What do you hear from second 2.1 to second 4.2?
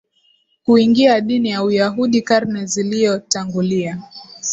karne ziliyotangulia